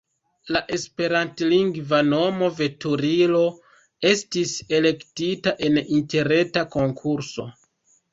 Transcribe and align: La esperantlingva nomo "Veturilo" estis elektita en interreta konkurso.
La 0.53 0.59
esperantlingva 0.75 1.99
nomo 2.07 2.47
"Veturilo" 2.59 3.41
estis 4.13 4.55
elektita 4.79 5.53
en 5.69 5.77
interreta 5.99 6.65
konkurso. 6.79 7.47